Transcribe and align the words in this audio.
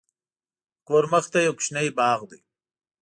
د 0.75 0.79
کور 0.87 1.03
مخته 1.13 1.37
یو 1.47 1.53
کوچنی 1.57 1.87
باغ 1.97 2.19
دی. 2.29 2.39